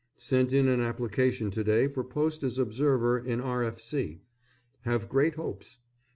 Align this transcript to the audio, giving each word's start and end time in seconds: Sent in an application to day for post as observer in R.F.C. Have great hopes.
Sent 0.17 0.51
in 0.51 0.67
an 0.67 0.81
application 0.81 1.51
to 1.51 1.63
day 1.63 1.87
for 1.87 2.03
post 2.03 2.41
as 2.41 2.57
observer 2.57 3.19
in 3.19 3.39
R.F.C. 3.39 4.19
Have 4.79 5.07
great 5.07 5.35
hopes. 5.35 5.77